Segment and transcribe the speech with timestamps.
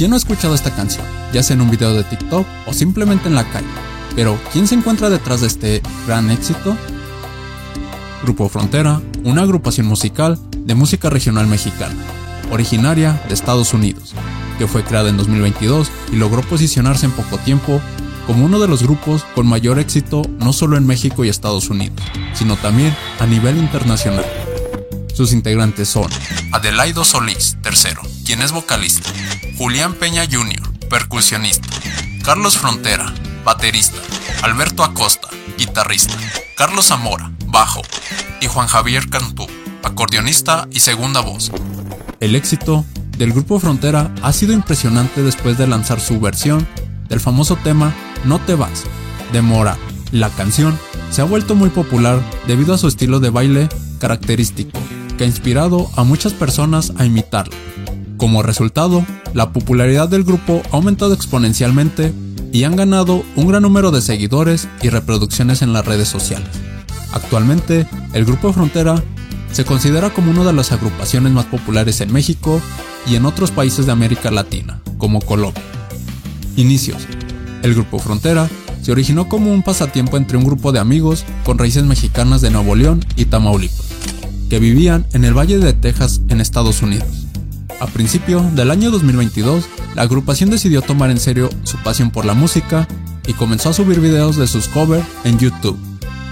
[0.00, 1.04] ¿Quién no ha escuchado esta canción?
[1.30, 3.66] Ya sea en un video de TikTok o simplemente en la calle.
[4.16, 6.74] Pero, ¿quién se encuentra detrás de este gran éxito?
[8.22, 11.94] Grupo Frontera, una agrupación musical de música regional mexicana,
[12.50, 14.14] originaria de Estados Unidos,
[14.56, 17.78] que fue creada en 2022 y logró posicionarse en poco tiempo
[18.26, 22.00] como uno de los grupos con mayor éxito no solo en México y Estados Unidos,
[22.32, 24.24] sino también a nivel internacional.
[25.12, 26.10] Sus integrantes son
[26.52, 29.10] Adelaido Solís, tercero, quien es vocalista,
[29.58, 31.66] Julián Peña Jr., percusionista,
[32.22, 33.12] Carlos Frontera,
[33.44, 33.96] baterista,
[34.42, 35.26] Alberto Acosta,
[35.58, 36.14] guitarrista,
[36.56, 37.82] Carlos Zamora, bajo,
[38.40, 39.48] y Juan Javier Cantú,
[39.82, 41.50] acordeonista y segunda voz.
[42.20, 42.84] El éxito
[43.18, 46.68] del grupo Frontera ha sido impresionante después de lanzar su versión
[47.08, 48.84] del famoso tema No te vas,
[49.32, 49.76] de Mora.
[50.12, 50.78] La canción
[51.10, 53.68] se ha vuelto muy popular debido a su estilo de baile
[53.98, 54.78] característico,
[55.18, 57.56] que ha inspirado a muchas personas a imitarlo.
[58.20, 62.12] Como resultado, la popularidad del grupo ha aumentado exponencialmente
[62.52, 66.50] y han ganado un gran número de seguidores y reproducciones en las redes sociales.
[67.14, 69.02] Actualmente, el Grupo Frontera
[69.52, 72.60] se considera como una de las agrupaciones más populares en México
[73.06, 75.64] y en otros países de América Latina, como Colombia.
[76.56, 76.98] Inicios.
[77.62, 78.50] El Grupo Frontera
[78.82, 82.76] se originó como un pasatiempo entre un grupo de amigos con raíces mexicanas de Nuevo
[82.76, 83.86] León y Tamaulipas,
[84.50, 87.29] que vivían en el Valle de Texas en Estados Unidos.
[87.80, 89.64] A principio del año 2022,
[89.94, 92.86] la agrupación decidió tomar en serio su pasión por la música
[93.26, 95.78] y comenzó a subir videos de sus covers en YouTube.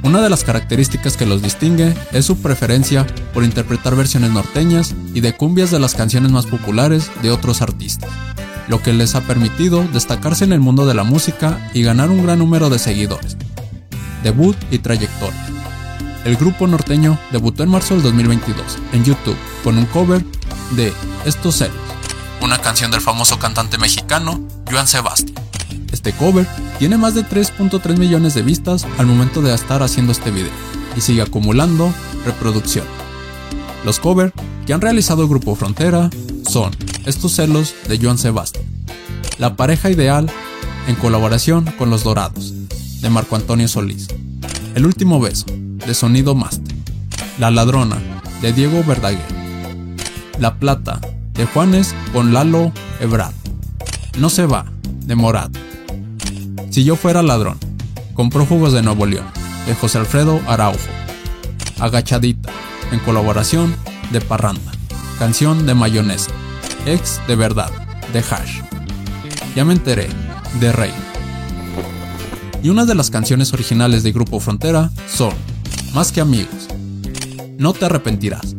[0.02, 5.20] Una de las características que los distingue es su preferencia por interpretar versiones norteñas y
[5.20, 8.10] de cumbias de las canciones más populares de otros artistas,
[8.68, 12.22] lo que les ha permitido destacarse en el mundo de la música y ganar un
[12.22, 13.38] gran número de seguidores.
[14.22, 15.46] Debut y trayectoria.
[16.26, 20.22] El grupo norteño debutó en marzo del 2022 en YouTube con un cover
[20.72, 20.92] de
[21.24, 21.76] Estos celos,
[22.40, 24.40] una canción del famoso cantante mexicano
[24.70, 25.34] Joan Sebastián.
[25.92, 26.46] Este cover
[26.78, 30.52] tiene más de 3.3 millones de vistas al momento de estar haciendo este video
[30.96, 31.92] y sigue acumulando
[32.24, 32.86] reproducción.
[33.84, 34.32] Los covers
[34.66, 36.10] que han realizado el grupo Frontera
[36.48, 36.76] son
[37.06, 38.64] Estos celos de Joan Sebastián,
[39.38, 40.30] La pareja ideal
[40.86, 42.52] en colaboración con Los Dorados
[43.00, 44.08] de Marco Antonio Solís,
[44.74, 46.74] El último beso de Sonido Master,
[47.38, 47.98] La ladrona
[48.42, 49.37] de Diego Verdaguer,
[50.38, 51.00] La plata
[51.34, 53.34] de Juanes con Lalo Ebrard,
[54.18, 54.66] No se va
[55.04, 55.50] de Morad,
[56.70, 57.58] Si yo fuera ladrón,
[58.14, 59.26] con prófugos de Nuevo León,
[59.66, 60.78] de José Alfredo Araujo,
[61.80, 62.50] Agachadita,
[62.92, 63.74] en colaboración
[64.12, 64.72] de Parranda,
[65.18, 66.30] canción de Mayonesa,
[66.86, 67.70] Ex de Verdad,
[68.12, 68.60] de Hash,
[69.56, 70.08] Ya me enteré,
[70.60, 70.92] de Rey.
[72.62, 75.32] Y una de las canciones originales de Grupo Frontera son
[75.94, 76.68] Más que amigos,
[77.58, 78.54] No te arrepentirás,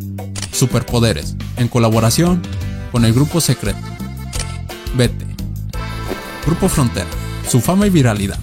[0.60, 2.42] Superpoderes, en colaboración
[2.92, 3.80] con el grupo secreto,
[4.94, 5.26] Vete,
[6.46, 7.08] Grupo Frontera,
[7.50, 8.38] su fama y viralidad.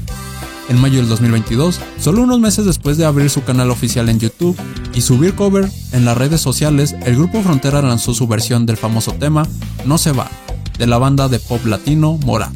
[0.70, 4.56] En mayo del 2022, solo unos meses después de abrir su canal oficial en YouTube
[4.94, 9.12] y subir cover en las redes sociales, el grupo Frontera lanzó su versión del famoso
[9.12, 9.46] tema
[9.84, 10.30] No se va,
[10.78, 12.50] de la banda de pop latino Mora.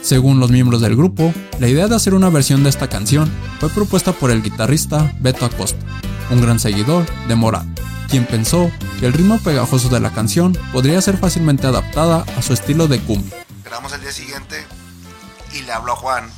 [0.00, 3.68] Según los miembros del grupo, la idea de hacer una versión de esta canción fue
[3.68, 5.84] propuesta por el guitarrista Beto Acosta,
[6.30, 7.66] un gran seguidor de Mora,
[8.14, 8.70] quien pensó
[9.00, 13.00] que el ritmo pegajoso de la canción podría ser fácilmente adaptada a su estilo de
[13.00, 13.44] cumbia.
[13.64, 14.64] Grabamos el día siguiente
[15.52, 16.30] y le hablo a Juan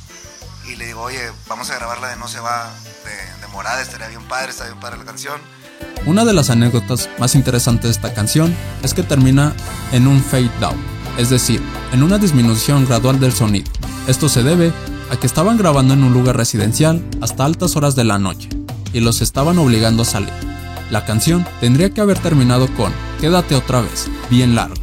[0.67, 2.73] y le digo, oye, vamos a grabar la de No se va
[3.05, 5.39] de, de Morada, estaría bien padre, está bien padre la canción.
[6.07, 9.53] Una de las anécdotas más interesantes de esta canción es que termina
[9.91, 10.83] en un fade down,
[11.19, 11.61] es decir,
[11.93, 13.71] en una disminución gradual del sonido.
[14.07, 14.73] Esto se debe
[15.11, 18.49] a que estaban grabando en un lugar residencial hasta altas horas de la noche
[18.93, 20.56] y los estaban obligando a salir.
[20.91, 24.75] La canción tendría que haber terminado con Quédate otra vez, bien largo.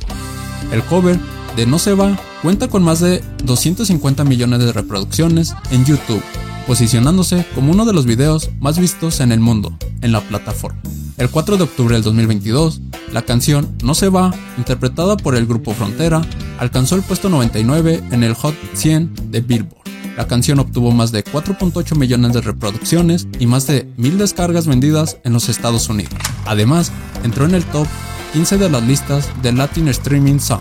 [0.73, 1.19] El cover
[1.57, 6.23] de No se va cuenta con más de 250 millones de reproducciones en YouTube,
[6.67, 10.81] posicionándose como uno de los videos más vistos en el mundo en la plataforma.
[11.17, 12.81] El 4 de octubre del 2022,
[13.13, 16.21] la canción No se va, interpretada por el grupo Frontera,
[16.59, 19.84] alcanzó el puesto 99 en el Hot 100 de Billboard.
[20.17, 25.19] La canción obtuvo más de 4.8 millones de reproducciones y más de 1000 descargas vendidas
[25.25, 26.15] en los Estados Unidos.
[26.47, 26.93] Además,
[27.25, 27.87] entró en el top
[28.33, 30.61] 15 de las listas de Latin Streaming Song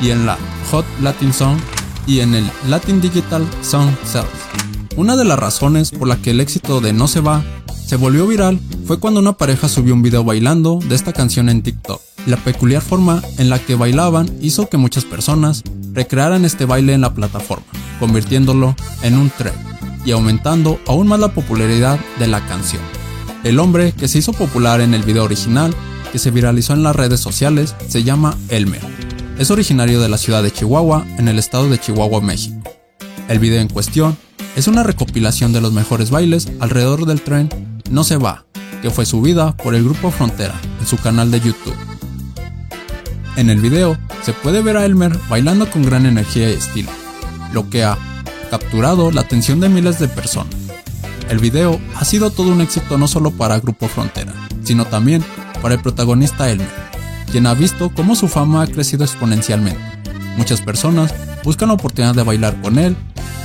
[0.00, 0.38] y en la
[0.70, 1.58] Hot Latin Song
[2.06, 4.30] y en el Latin Digital Song Sales.
[4.96, 7.44] Una de las razones por la que el éxito de No se va
[7.88, 11.62] se volvió viral fue cuando una pareja subió un video bailando de esta canción en
[11.62, 12.02] TikTok.
[12.26, 15.62] La peculiar forma en la que bailaban hizo que muchas personas
[15.94, 17.64] recrearan este baile en la plataforma,
[17.98, 19.58] convirtiéndolo en un trend
[20.04, 22.82] y aumentando aún más la popularidad de la canción.
[23.44, 25.74] El hombre que se hizo popular en el video original,
[26.12, 28.80] que se viralizó en las redes sociales, se llama Elmer,
[29.38, 32.56] es originario de la ciudad de Chihuahua, en el estado de Chihuahua, México.
[33.28, 34.16] El video en cuestión
[34.56, 37.48] es una recopilación de los mejores bailes alrededor del tren
[37.88, 38.46] No se va,
[38.82, 41.76] que fue subida por el grupo Frontera en su canal de YouTube.
[43.36, 46.90] En el video se puede ver a Elmer bailando con gran energía y estilo,
[47.52, 47.98] lo que ha
[48.50, 50.54] capturado la atención de miles de personas.
[51.28, 54.32] El video ha sido todo un éxito no solo para Grupo Frontera,
[54.64, 55.22] sino también
[55.60, 56.68] para el protagonista Elmer,
[57.30, 59.80] quien ha visto cómo su fama ha crecido exponencialmente.
[60.36, 61.14] Muchas personas
[61.44, 62.96] buscan la oportunidad de bailar con él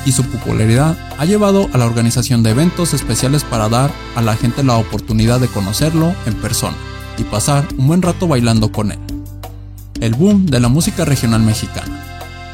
[0.05, 4.35] y su popularidad ha llevado a la organización de eventos especiales para dar a la
[4.35, 6.77] gente la oportunidad de conocerlo en persona
[7.17, 8.99] y pasar un buen rato bailando con él.
[9.99, 12.02] El boom de la música regional mexicana.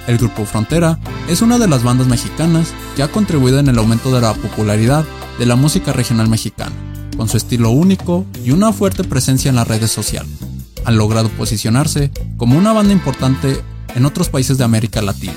[0.10, 0.98] El grupo Frontera
[1.28, 5.06] es una de las bandas mexicanas que ha contribuido en el aumento de la popularidad
[5.38, 6.72] de la música regional mexicana,
[7.16, 10.32] con su estilo único y una fuerte presencia en las redes sociales.
[10.84, 13.62] Han logrado posicionarse como una banda importante
[13.94, 15.36] en otros países de América Latina,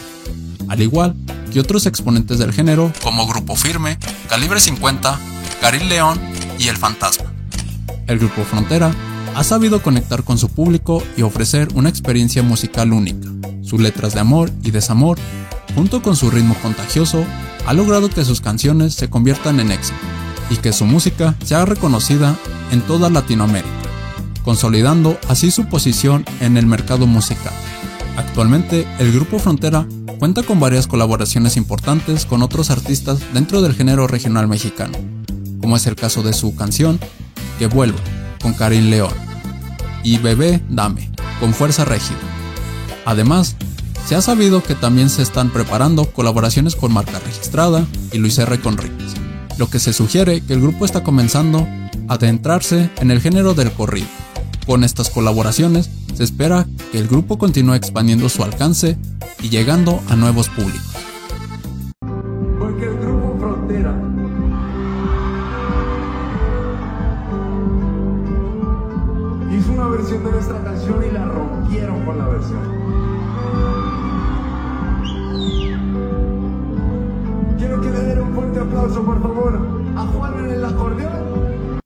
[0.68, 1.16] al igual
[1.52, 3.98] que otros exponentes del género como Grupo Firme,
[4.30, 5.20] Calibre 50,
[5.60, 6.18] Caril León
[6.58, 7.30] y El Fantasma.
[8.06, 8.90] El Grupo Frontera
[9.34, 13.28] ha sabido conectar con su público y ofrecer una experiencia musical única.
[13.72, 15.18] Sus letras de amor y desamor,
[15.74, 17.24] junto con su ritmo contagioso,
[17.64, 19.96] ha logrado que sus canciones se conviertan en éxito
[20.50, 22.36] y que su música sea reconocida
[22.70, 23.72] en toda Latinoamérica,
[24.44, 27.54] consolidando así su posición en el mercado musical.
[28.18, 29.86] Actualmente, el Grupo Frontera
[30.18, 34.98] cuenta con varias colaboraciones importantes con otros artistas dentro del género regional mexicano,
[35.62, 37.00] como es el caso de su canción
[37.58, 38.00] Que vuelva
[38.42, 39.14] con Karim León
[40.04, 41.10] y Bebé Dame
[41.40, 42.31] con Fuerza Régida.
[43.04, 43.56] Además,
[44.06, 48.60] se ha sabido que también se están preparando colaboraciones con Marca Registrada y Luis R.
[48.60, 49.14] Conríquez,
[49.58, 51.66] lo que se sugiere que el grupo está comenzando
[52.08, 54.08] a adentrarse en el género del corrido.
[54.66, 58.98] Con estas colaboraciones se espera que el grupo continúe expandiendo su alcance
[59.42, 61.11] y llegando a nuevos públicos.
[69.56, 72.60] hizo una versión de nuestra canción y la rompieron con la versión.
[77.58, 79.58] Quiero que le den un fuerte aplauso, por favor,
[79.96, 81.31] a Juan en el acordeón.